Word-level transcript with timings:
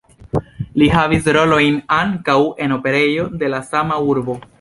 Li 0.81 0.85
havis 0.93 1.27
rolojn 1.37 1.77
ankaŭ 1.97 2.37
en 2.67 2.73
operejo 2.79 3.27
de 3.43 3.51
la 3.57 3.61
sama 3.69 4.01
urbo. 4.15 4.39